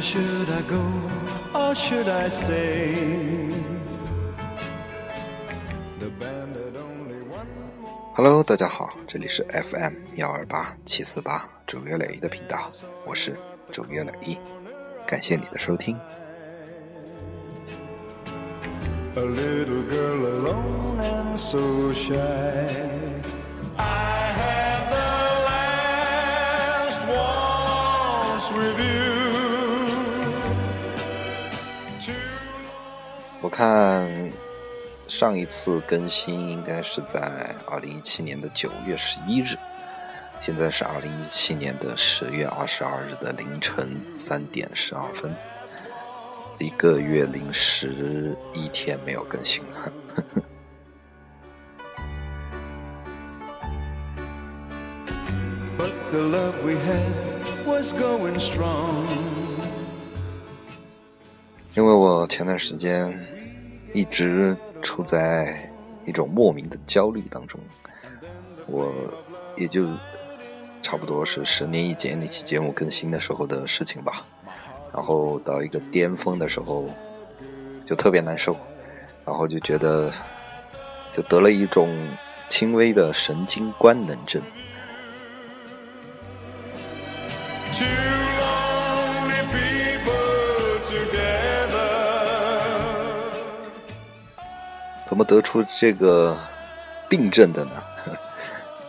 [0.00, 0.82] should I go
[1.54, 3.50] or should I stay?
[8.14, 12.70] Hello，大家好，这里是 FM 幺二八七四八主约磊的频道，
[13.04, 13.36] 我是
[13.70, 14.38] 主约磊，
[15.06, 15.98] 感谢你的收听。
[19.16, 22.14] A little girl alone and so shy.
[23.76, 25.10] I had the
[26.88, 28.99] last waltz with you.
[33.60, 34.08] 看
[35.06, 39.54] 上一次更新应该是在二零一七年的九月十一日，
[40.40, 45.36] 现在是二零一七年的十月二十二日的凌晨三点十二分，
[46.58, 49.92] 一个月零十一天没有更新了。
[56.10, 59.04] The love we had was going strong.
[61.74, 63.26] 因为我前段时间
[63.92, 65.70] 一直处在
[66.06, 67.60] 一种莫名的焦虑当中，
[68.66, 68.92] 我
[69.56, 69.86] 也就
[70.82, 74.24] 差不多是十年一节那期节目更新的时候的事情吧。
[74.92, 76.88] 然后到一个巅峰的时候，
[77.84, 78.56] 就特别难受，
[79.24, 80.10] 然后就觉得
[81.12, 81.88] 就得了一种
[82.48, 84.42] 轻微的神经官能症。
[95.20, 96.34] 么得出这个
[97.06, 97.72] 病症的呢？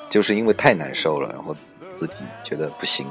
[0.10, 1.54] 就是因为太难受了，然后
[1.94, 3.06] 自己觉得不行，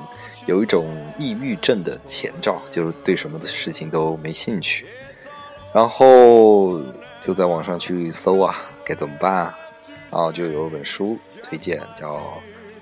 [0.46, 4.86] 有一种抑郁症的前兆，就是对什么的事情都没兴趣，
[5.74, 6.80] 然后
[7.20, 9.54] 就在网上去搜啊，该怎么办啊？
[10.10, 12.08] 然后就有一本书推荐，叫《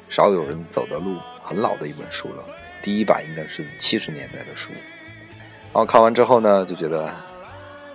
[0.08, 2.44] 少有人走的路》，很老的一本书了，
[2.80, 4.70] 第一版应该是七十年代的书。
[5.72, 7.12] 然后看完之后呢，就觉得，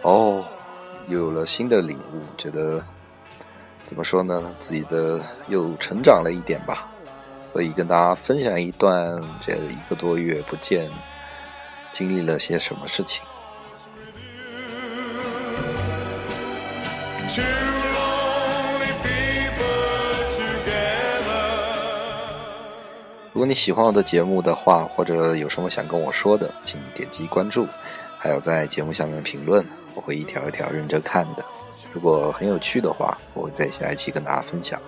[0.03, 0.45] 哦，
[1.07, 2.83] 又有了新的领悟，觉得
[3.85, 6.87] 怎么说呢，自己的又成长了一点吧，
[7.47, 10.89] 所以跟大家分享一段这一个多月不见，
[11.91, 13.21] 经历了些什么事情。
[23.33, 27.67] 如果你喜欢我的节目的话，或者有什么想跟我说的，请点击关注，
[28.17, 31.45] 还有在节目下面评论，我会一条一条认真看的。
[31.93, 34.79] 如果很有趣的话，我会在下一期跟大家分享。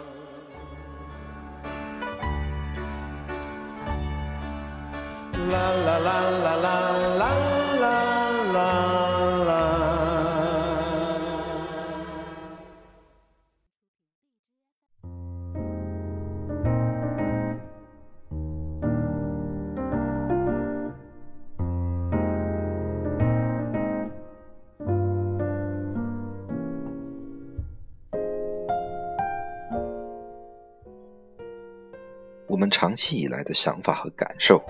[32.55, 34.63] 我们长期以来的想法和感受，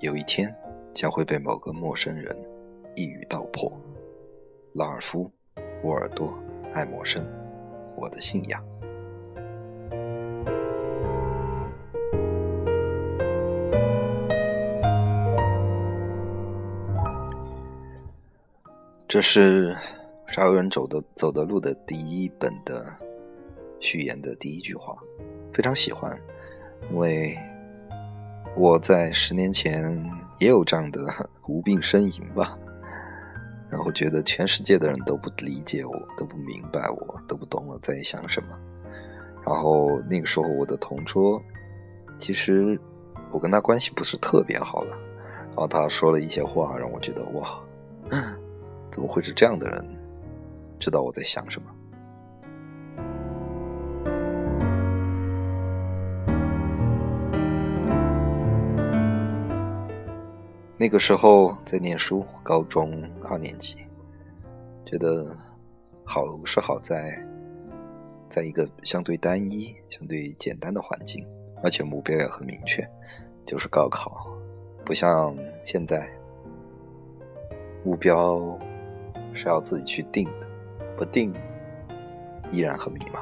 [0.00, 0.52] 有一天
[0.92, 2.36] 将会被某个陌生人
[2.96, 3.72] 一语道破。
[4.74, 5.30] 拉尔夫·
[5.84, 6.26] 沃尔多·
[6.74, 7.24] 爱默生，
[7.94, 8.60] 我的信仰。
[19.06, 19.76] 这是
[20.26, 22.92] 少有人走的走的路的第一本的
[23.78, 24.98] 序言的第一句话，
[25.52, 26.20] 非常喜欢，
[26.88, 27.36] 因为
[28.56, 29.82] 我在十年前
[30.38, 31.06] 也有这样的
[31.46, 32.56] 无病呻吟吧，
[33.68, 38.58] 然后觉得全世界的人都不理解我，都不明白我，都不懂我在想什么。
[39.46, 41.40] 然后那个时候我的同桌，
[42.18, 42.78] 其实
[43.30, 44.96] 我跟他关系不是特别好了，
[45.48, 47.58] 然后他说了一些话，让我觉得哇，
[48.90, 49.84] 怎么会是这样的人，
[50.78, 51.70] 知道我在想什么。
[60.80, 63.76] 那个时候在念书，高中二年级，
[64.86, 65.36] 觉得
[66.04, 67.22] 好是好在，
[68.30, 71.22] 在一个相对单一、相对简单的环境，
[71.62, 72.82] 而且目标也很明确，
[73.44, 74.26] 就是高考，
[74.82, 76.08] 不像现在，
[77.84, 78.58] 目标
[79.34, 80.46] 是要自己去定的，
[80.96, 81.30] 不定
[82.50, 83.20] 依然很迷茫。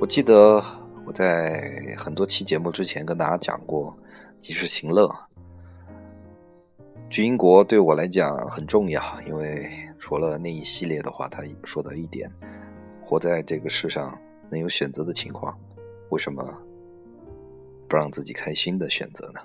[0.00, 0.62] 我记得
[1.04, 3.92] 我在很多期节目之前跟大家讲过
[4.38, 5.12] 及时行乐。
[7.10, 9.68] 去英国对我来讲很重要，因为
[9.98, 12.30] 除了那一系列的话，他说的一点，
[13.04, 14.16] 活在这个世上
[14.48, 15.58] 能有选择的情况，
[16.10, 16.44] 为什么
[17.88, 19.40] 不让自己开心的选择呢？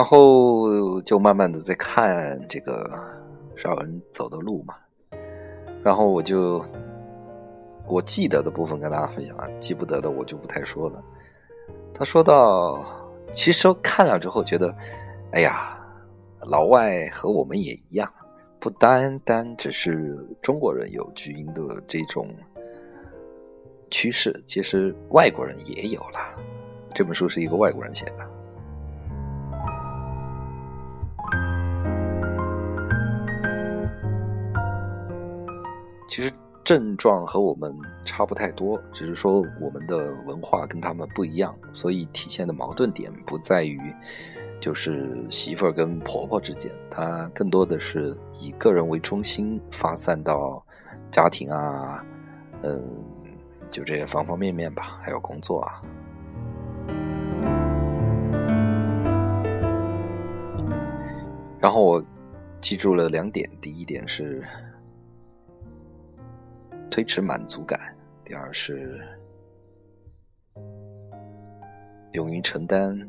[0.00, 2.90] 然后就慢慢的在看这个
[3.54, 4.74] 少文走的路嘛，
[5.84, 6.64] 然后我就
[7.86, 11.04] 我记得的部分跟大家分享，记不得的我就不太说了。
[11.92, 12.82] 他说到，
[13.30, 14.74] 其实看了之后觉得，
[15.32, 15.78] 哎呀，
[16.46, 18.10] 老外和我们也一样，
[18.58, 22.26] 不单单只是中国人有巨婴的这种
[23.90, 26.18] 趋势，其实外国人也有了。
[26.94, 28.39] 这本书是一个外国人写的。
[36.10, 36.32] 其实
[36.64, 37.72] 症状和我们
[38.04, 43.80] 差不太多，只是说我们的文化跟他们不一样，所以体现的矛盾点不在于
[44.58, 50.60] 就是媳妇儿跟婆婆之间，它更多的是以个人为中心发散到
[51.12, 52.04] 家庭啊，
[52.62, 53.04] 嗯，
[53.70, 55.80] 就这些方方面面吧，还有工作啊。
[61.60, 62.04] 然后我
[62.60, 64.42] 记住了两点，第一点是。
[66.90, 69.00] 推迟满足感，第二是
[72.12, 73.08] 勇于承担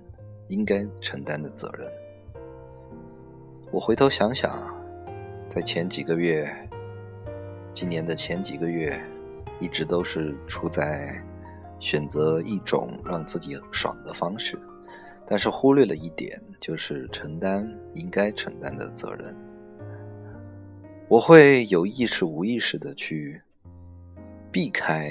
[0.49, 1.91] 应该承担的责任。
[3.71, 4.71] 我回头想想，
[5.49, 6.47] 在前几个月，
[7.73, 9.01] 今年的前几个月，
[9.59, 11.19] 一直都是处在
[11.79, 14.59] 选择一种让自己爽的方式，
[15.25, 19.35] 但是忽略了一点，就是承担应该承担的责任。
[21.07, 23.41] 我会有意识、无意识的去。
[24.51, 25.09] 避开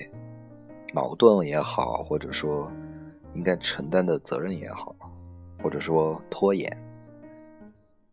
[0.92, 2.70] 矛盾也好，或者说
[3.34, 4.94] 应该承担的责任也好，
[5.62, 6.70] 或者说拖延，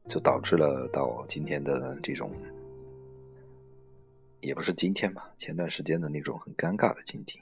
[0.07, 2.31] 就导致了到今天的这种，
[4.39, 7.39] 也不是今天吧，前段时间的那种很尴尬的境地。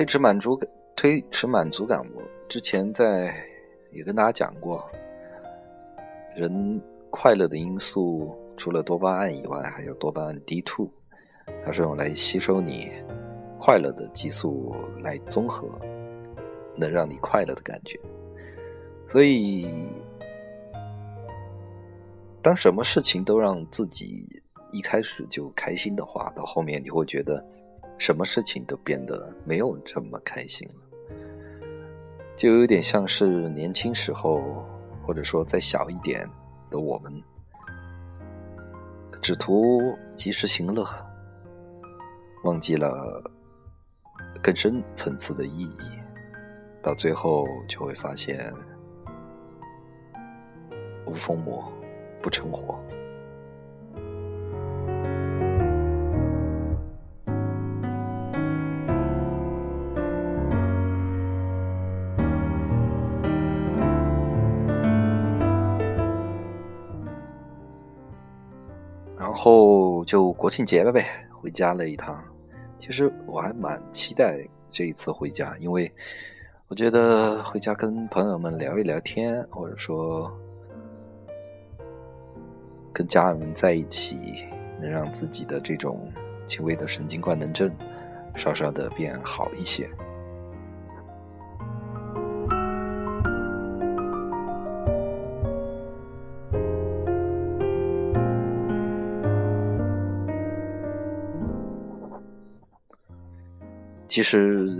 [0.00, 0.66] 推迟满足感，
[0.96, 2.00] 推迟满足感。
[2.14, 3.36] 我之前在
[3.92, 4.90] 也跟大家讲过，
[6.34, 6.80] 人
[7.10, 10.88] 快乐的因素除了多巴胺以外，还有多巴胺 D2，
[11.66, 12.90] 它是用来吸收你
[13.58, 15.68] 快乐的激素来综合，
[16.74, 18.00] 能让你快乐的感觉。
[19.06, 19.68] 所以，
[22.40, 24.24] 当什么事情都让自己
[24.72, 27.44] 一开始就开心的话，到后面你会觉得。
[28.00, 30.74] 什么事情都变得没有这么开心了，
[32.34, 34.64] 就有点像是年轻时候，
[35.06, 36.26] 或者说再小一点
[36.70, 37.22] 的我们，
[39.20, 40.82] 只图及时行乐，
[42.44, 43.22] 忘记了
[44.42, 45.90] 更深层次的意义，
[46.82, 48.50] 到最后就会发现
[51.04, 51.70] 无疯魔
[52.22, 52.80] 不成活。
[69.30, 72.20] 然后就国庆节了呗，回家了一趟。
[72.80, 75.90] 其实我还蛮期待这一次回家，因为
[76.66, 80.28] 我觉得回家跟朋友们聊一聊天，或者说
[82.92, 84.44] 跟家人们在一起，
[84.80, 86.10] 能让自己的这种
[86.44, 87.72] 轻微的神经官能症
[88.34, 89.88] 稍稍的变好一些。
[104.10, 104.76] 其实，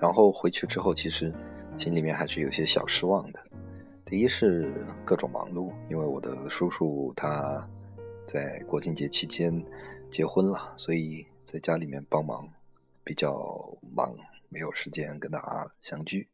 [0.00, 1.32] 然后回去之后，其实
[1.76, 3.38] 心里面还是有些小失望的。
[4.04, 7.64] 第一是各种忙碌，因为我的叔叔他
[8.26, 9.64] 在国庆节期间
[10.10, 12.48] 结婚了，所以在家里面帮忙
[13.04, 13.32] 比较
[13.94, 14.12] 忙，
[14.48, 16.26] 没有时间跟大家相聚。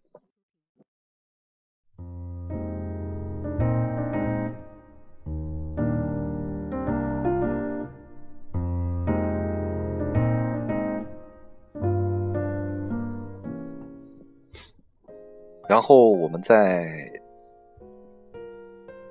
[15.69, 17.11] 然后我们在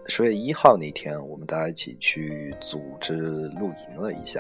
[0.07, 4.39] 十月一号那天，我们大家一起去组织露营了一下。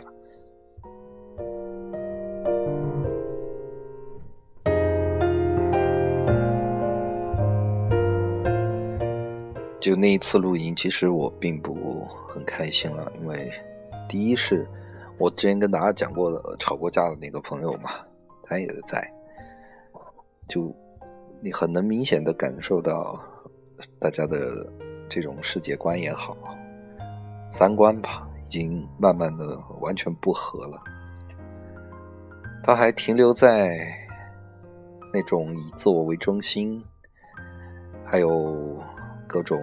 [9.79, 13.51] 就那一次露营，其实我并不很开心了，因为
[14.07, 14.65] 第一是
[15.17, 17.89] 我之前跟大家讲过的吵过架的那个朋友嘛，
[18.43, 19.05] 他也在，
[20.47, 20.73] 就
[21.43, 23.19] 你很能明显的感受到
[23.99, 24.65] 大家的
[25.09, 26.37] 这种世界观也好，
[27.51, 30.81] 三观吧，已经慢慢的完全不合了。
[32.63, 33.77] 他还停留在
[35.13, 36.81] 那种以自我为中心，
[38.05, 38.81] 还有。
[39.25, 39.57] 各种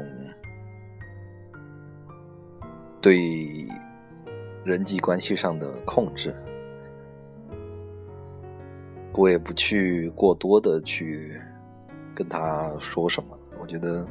[3.01, 3.69] 对
[4.65, 6.35] 人际关系上的控制，
[9.13, 11.41] 我也不去过多的去
[12.15, 13.39] 跟他说什么。
[13.61, 14.07] 我觉得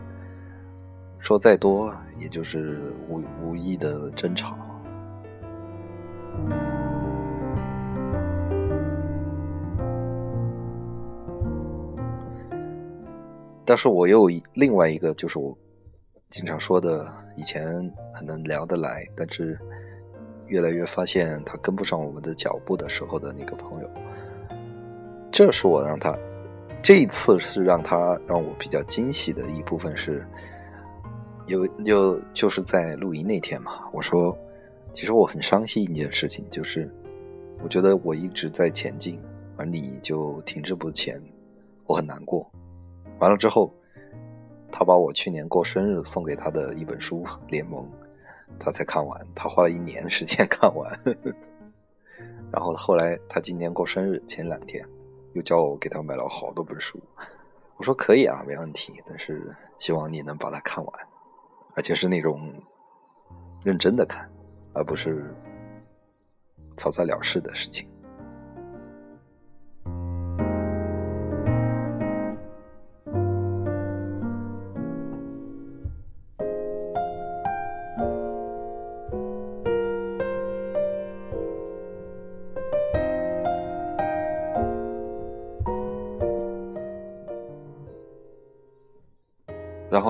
[1.20, 4.56] 说再多，也就是无无意的争吵。
[13.66, 15.56] 但是我又另外一个，就是我
[16.30, 17.64] 经常说的，以前
[18.16, 19.60] 很能聊得来，但是
[20.48, 23.90] 越来越发现他跟不上我们的脚步的时候的那个朋友，
[25.32, 26.18] 这是我让他
[26.82, 30.26] 这一次是让他让我比较惊喜的一部分是，
[31.46, 34.36] 有就就是在露营那天嘛，我说
[34.92, 36.90] 其实我很伤心一件事情，就是
[37.62, 39.22] 我觉得我一直在前进，
[39.58, 41.22] 而你就停滞不前，
[41.86, 42.50] 我很难过。
[43.20, 43.72] 完了之后，
[44.72, 47.84] 他把我去年过生日送给他的一本书《联盟》，
[48.58, 49.28] 他才看完。
[49.36, 50.90] 他花了一年时间 看完。
[52.52, 54.84] 然后后来他今年过生日前两天，
[55.34, 57.00] 又叫我给他买了好多本书。
[57.78, 61.08] 我说可以啊，没问题，但是希望你能把它看完，
[61.76, 62.54] 而且是那种
[63.64, 64.30] 认真的看，
[64.74, 65.34] 而不是
[66.78, 67.89] 草草了事的事情。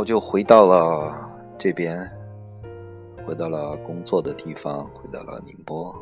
[0.09, 1.15] 就回到了
[1.55, 1.95] 这边，
[3.27, 5.95] 回到了工作的地方，回到了宁波。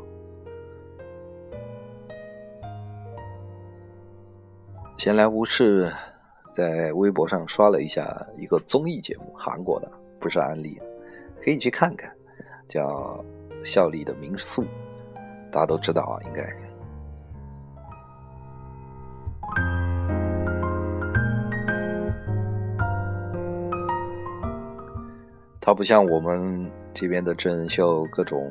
[4.98, 5.94] 闲来无事，
[6.50, 10.80] 在微博上刷了一下一个综艺节目，韩国的，不是安利，
[11.44, 12.10] 可以去看看，
[12.66, 13.22] 叫
[13.66, 14.64] 《孝利的民宿》，
[15.52, 16.67] 大家都知道啊，应该。
[25.68, 28.50] 它不像我们这边的真人秀，各种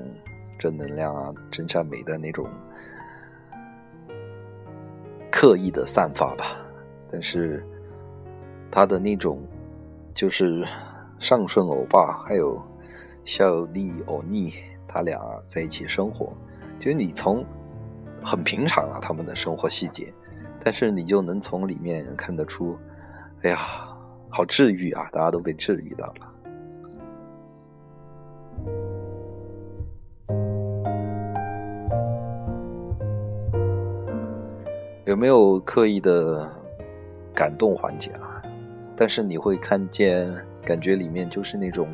[0.59, 2.47] 正能量啊、真善美的那种
[5.33, 6.45] 刻意的散发吧。
[7.11, 7.67] 但是
[8.71, 9.41] 他的那种
[10.13, 10.63] 就是
[11.19, 12.63] 上顺欧巴还有
[13.25, 14.53] 孝利欧尼，
[14.87, 16.31] 他俩在一起生活，
[16.79, 17.43] 就是你从
[18.23, 20.13] 很平常啊他们的生活细节，
[20.63, 22.79] 但是你就能从里面看得出，
[23.41, 23.59] 哎呀，
[24.29, 25.09] 好治愈啊！
[25.11, 26.36] 大家都被治愈到了。
[35.07, 36.53] 有没有刻意的
[37.33, 38.43] 感动环节啊？
[38.97, 40.35] 但是你会看见，
[40.65, 41.89] 感觉里面就是那种，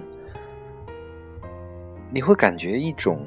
[2.10, 3.20] 你会感觉一种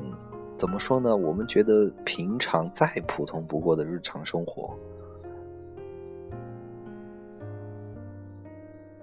[0.58, 1.16] 怎么说呢？
[1.16, 4.76] 我们觉得平常再普通不过的日常生活，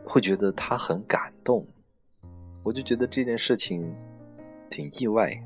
[0.04, 1.64] 会觉得他很感动。
[2.64, 3.94] 我就觉得这件事情
[4.68, 5.40] 挺意外。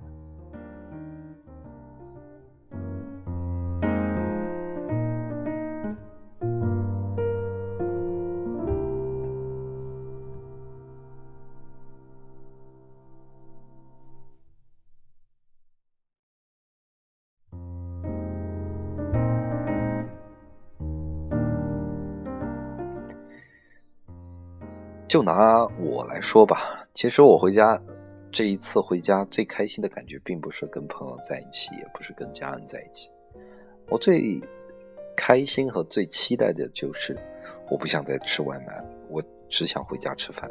[25.17, 27.83] 就拿我来说吧，其实我回家
[28.31, 33.11] 这一次回家最开心的感觉，并不是跟朋友在一起，也不是跟家人在一起。
[33.89, 34.39] 我最
[35.17, 37.17] 开心和最期待的就是，
[37.71, 40.51] 我不想再吃外卖，我只想回家吃饭。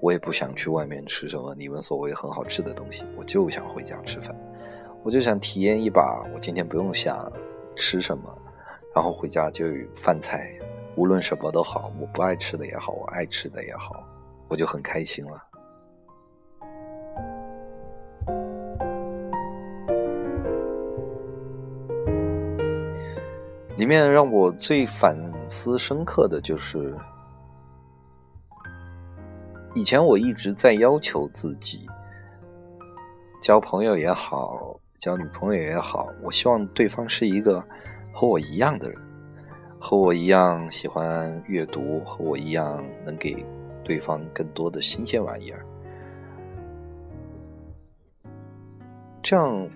[0.00, 4.32] 我也不想去外面吃什么你们所谓很好吃的东西，我就想回家吃饭。
[5.02, 7.28] 我就想体验一把，我今天不用想
[7.74, 8.32] 吃什么，
[8.94, 10.48] 然后回家就有饭菜。
[11.00, 14.06] 无论什么都好，我不爱吃的也好，我爱吃的也好，
[14.48, 15.42] 我就很开心了。
[23.78, 25.16] 里面让我最反
[25.48, 26.94] 思深刻的就是，
[29.74, 31.88] 以前我一直在要求自己，
[33.40, 37.64] 交朋友也好，交女朋友也好，我希望对方是一个
[38.12, 39.00] 和我一样的人，
[39.82, 43.44] 和我一样喜欢阅读，和我一样能给
[43.82, 45.64] 对方更多的新鲜玩意儿，
[49.22, 49.66] 这样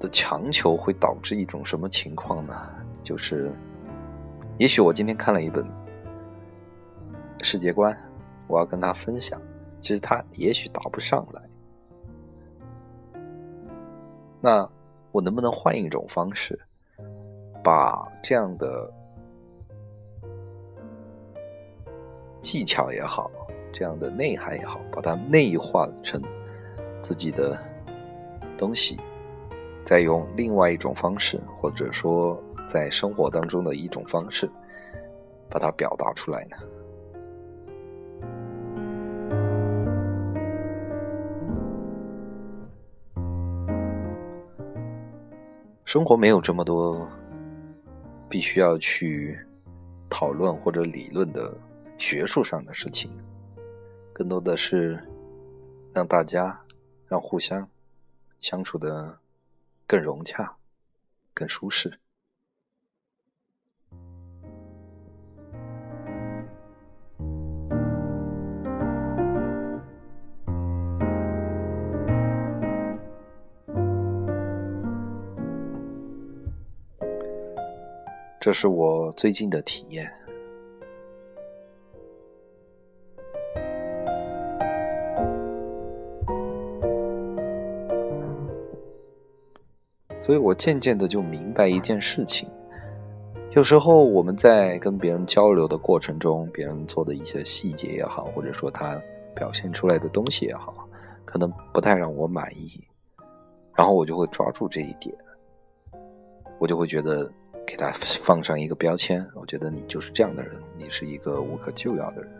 [0.00, 2.52] 的强求会导致一种什么情况呢？
[3.04, 3.52] 就是，
[4.58, 5.64] 也许我今天看了一本
[7.42, 7.96] 世界观，
[8.48, 9.40] 我要跟他分享，
[9.80, 11.40] 其实他也许答不上来。
[14.40, 14.68] 那
[15.12, 16.58] 我能不能换一种方式，
[17.62, 18.92] 把这样的
[22.40, 23.30] 技巧也好，
[23.72, 26.20] 这样的内涵也好，把它内化成
[27.02, 27.58] 自己的
[28.56, 28.98] 东西，
[29.84, 32.42] 再用另外一种方式，或者说。
[32.68, 34.48] 在生活当中的一种方式，
[35.48, 36.56] 把它表达出来呢？
[45.84, 47.08] 生活没有这么多
[48.30, 49.36] 必须要去
[50.08, 51.52] 讨论或者理论的
[51.98, 53.10] 学术上的事情，
[54.12, 55.02] 更多的是
[55.92, 56.58] 让大家
[57.08, 57.68] 让互相
[58.38, 59.18] 相处的
[59.86, 60.56] 更融洽、
[61.34, 61.98] 更舒适。
[78.50, 80.12] 这是我最近的体验，
[90.20, 92.48] 所以我渐渐的就明白一件事情：
[93.52, 99.00] 有时候我们在跟别人交流的过程中，别人做的一些细节也好，或者说他
[99.32, 100.88] 表现出来的东西也好，
[101.24, 102.82] 可能不太让我满意，
[103.76, 105.14] 然后我就会抓住这一点，
[106.58, 107.32] 我就会觉得。
[107.70, 112.32] 给他放上一个标签，我觉得你就是这样的人，你是一个无可救药的人。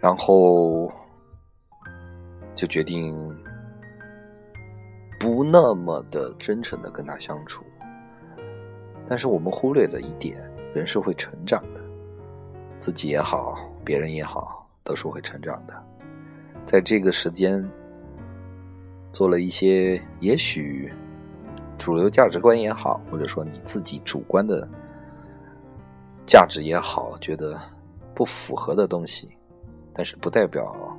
[0.00, 0.92] 然后
[2.56, 3.16] 就决定
[5.20, 7.64] 不那么的真诚的跟他相处。
[9.08, 10.42] 但是我们忽略了一点，
[10.74, 11.80] 人是会成长的，
[12.80, 15.93] 自己也好，别人也好，都是会成长的。
[16.64, 17.64] 在这个时间，
[19.12, 20.92] 做了一些也许
[21.78, 24.68] 主流价值观也好，或者说你自己主观的
[26.26, 27.60] 价值也好，觉得
[28.14, 29.28] 不符合的东西，
[29.92, 30.96] 但是不代表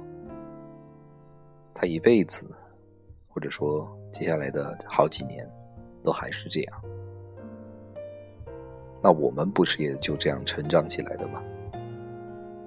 [1.73, 2.49] 他一辈子，
[3.27, 5.49] 或者说接下来的好几年
[6.03, 6.81] 都还是这样。
[9.01, 11.41] 那我们不是也就这样成长起来的吗？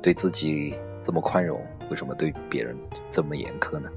[0.03, 1.61] 对自己这么宽容。
[1.91, 2.77] 为什么对别人
[3.11, 3.91] 这么严苛呢？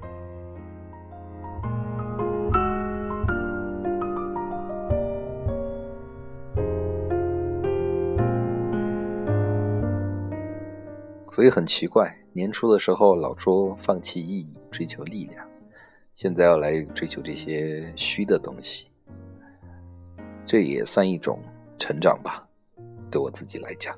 [11.32, 15.48] 所以很奇怪，年初的时候老说放弃意义，追求力量，
[16.14, 18.90] 现在要来追求这些虚的东西，
[20.46, 21.40] 这也算一种
[21.80, 22.48] 成长吧，
[23.10, 23.98] 对我自己来讲。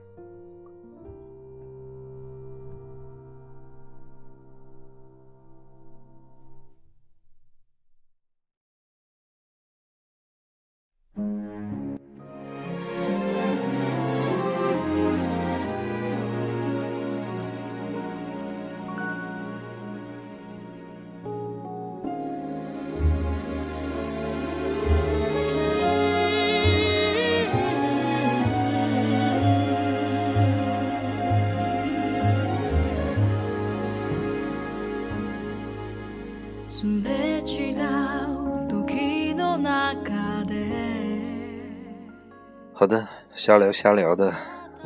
[42.75, 44.33] 好的，瞎聊瞎聊的，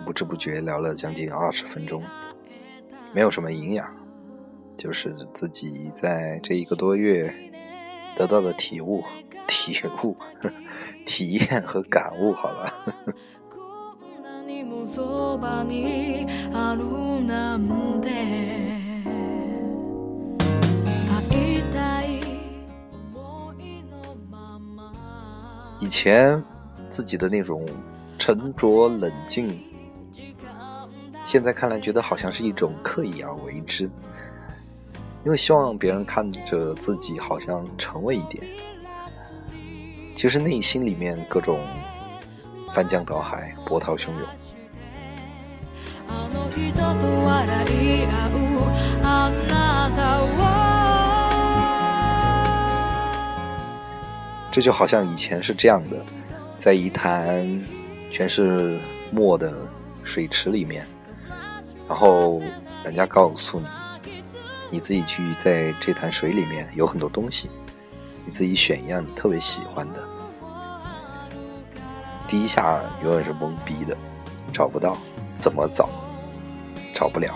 [0.05, 2.03] 不知不觉聊了将近二十分钟，
[3.11, 3.87] 没有什么营养，
[4.77, 7.33] 就是自己在这一个多月
[8.15, 9.03] 得到的体悟、
[9.47, 9.73] 体
[10.03, 10.15] 悟、
[11.05, 12.33] 体验和感悟。
[12.33, 12.71] 好了。
[25.87, 26.43] 以前
[26.89, 27.65] 自己的那种
[28.19, 29.57] 沉着冷静，
[31.23, 33.85] 现在看来觉得好像是一种刻意而为之，
[35.23, 38.43] 因为希望别人看着自己好像沉稳一点。
[40.13, 41.57] 其实内心里面各种
[42.73, 44.27] 翻江倒海、波涛汹涌。
[54.57, 56.03] 这就好像以前是这样的，
[56.57, 57.63] 在一潭
[58.09, 58.79] 全是
[59.11, 59.55] 墨的
[60.03, 60.83] 水池里面，
[61.87, 62.41] 然后
[62.83, 63.67] 人家告诉你，
[64.71, 67.51] 你自己去在这潭水里面有很多东西，
[68.25, 70.03] 你自己选一样你特别喜欢的。
[72.27, 73.95] 第一下永远是懵逼的，
[74.51, 74.97] 找不到，
[75.37, 75.87] 怎么找，
[76.95, 77.31] 找不了。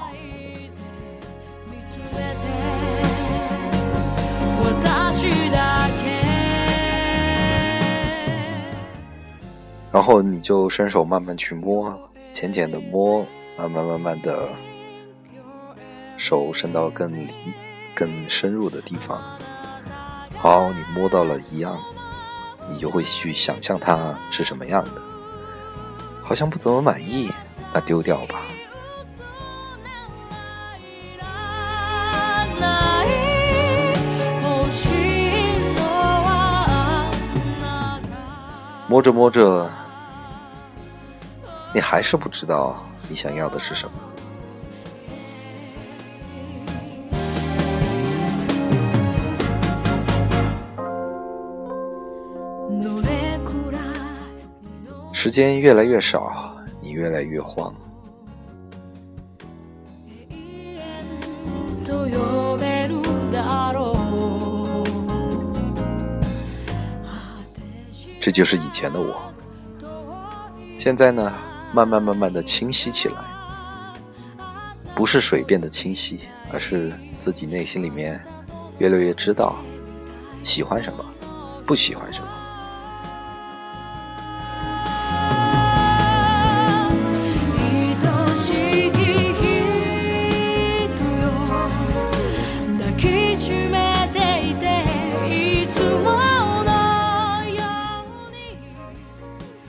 [9.91, 11.93] 然后你就伸手慢慢去摸，
[12.33, 13.25] 浅浅的摸，
[13.57, 14.47] 慢慢慢慢的，
[16.15, 17.27] 手伸到更、
[17.93, 19.21] 更深入的地方。
[20.37, 21.77] 好，你摸到了一样，
[22.69, 24.91] 你就会去想象它是什么样的。
[26.23, 27.29] 好像不怎么满意，
[27.73, 28.41] 那丢掉吧。
[38.87, 39.69] 摸着摸着。
[41.73, 42.75] 你还是不知道
[43.09, 43.93] 你想要的是什么。
[55.13, 57.73] 时间越来越少，你越来越慌。
[68.19, 69.15] 这就是以前的我。
[70.77, 71.31] 现在呢？
[71.73, 73.15] 慢慢慢慢的清晰起来，
[74.93, 76.19] 不是水变得清晰，
[76.51, 78.21] 而是自己内心里面
[78.77, 79.55] 越来越知道
[80.43, 81.05] 喜欢什么，
[81.65, 82.27] 不喜欢什么。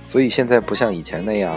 [0.04, 1.54] 所以现在不像以前那样。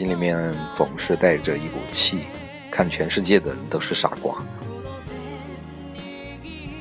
[0.00, 2.24] 心里面总是带着一股气，
[2.70, 4.34] 看全世界的人都是傻瓜。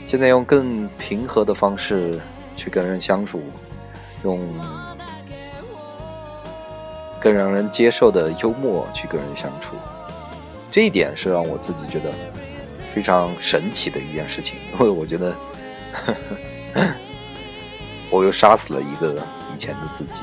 [0.06, 2.18] 现在用更平和的方式
[2.56, 3.44] 去跟人相处，
[4.24, 4.40] 用
[7.20, 9.76] 更让人接受的幽默去跟人相处，
[10.72, 12.14] 这一点是让我自己觉得
[12.96, 14.58] 非常神奇的一件事情。
[14.72, 15.36] 因 为我觉得，
[18.10, 19.14] 我又杀死了一个
[19.54, 20.22] 以前的自己。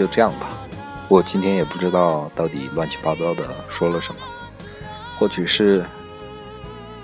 [0.00, 0.48] 就这样吧。
[1.08, 4.20] 我今天也不知道到底乱七八糟的说了什么，
[5.18, 5.84] 或许是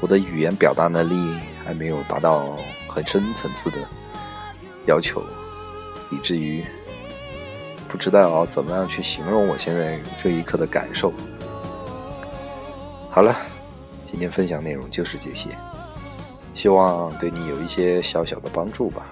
[0.01, 2.57] 我的语言表达能力还没有达到
[2.89, 3.77] 很深层次的
[4.87, 5.23] 要求，
[6.11, 6.65] 以至于
[7.87, 11.13] 不知道怎么样去形容我现在这一刻的感受。
[13.11, 13.37] 好了，
[14.05, 15.51] 今天分享内容就是这些，
[16.55, 19.05] 希望对你有一些小小的帮助吧。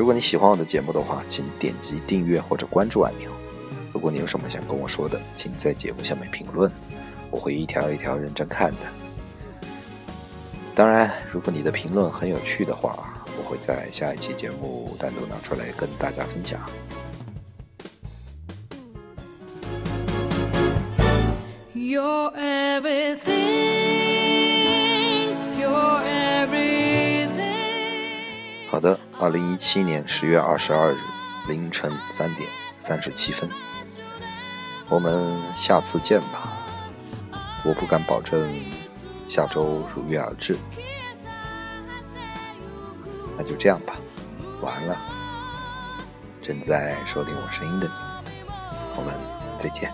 [0.00, 3.30] 如果你喜欢我的节目的话，请点击订阅或者关注按钮。
[3.92, 6.72] 如果你有什么想跟我说的，请在节目下面评论，
[7.30, 8.78] 我会一条一条认真看的。
[10.74, 16.58] 当然，如果你的评论很有趣的话，我会在下一期节目单独拿出来跟大家分享。
[21.74, 23.29] your everything，
[29.20, 30.98] 二零一七年十月二十二日
[31.46, 33.50] 凌晨三点三十七分，
[34.88, 36.56] 我们下次见吧。
[37.62, 38.50] 我不敢保证
[39.28, 40.56] 下周如约而至，
[43.36, 43.94] 那就这样吧。
[44.62, 44.96] 晚安了，
[46.40, 47.92] 正在收听我声音的你，
[48.96, 49.14] 我们
[49.58, 49.92] 再见。